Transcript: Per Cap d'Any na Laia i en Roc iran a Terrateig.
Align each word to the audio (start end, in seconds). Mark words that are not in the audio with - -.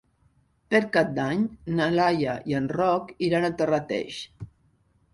Per 0.73 0.79
Cap 0.95 1.11
d'Any 1.17 1.43
na 1.81 1.91
Laia 1.97 2.35
i 2.55 2.59
en 2.63 2.73
Roc 2.81 3.15
iran 3.31 3.49
a 3.49 3.55
Terrateig. 3.63 4.21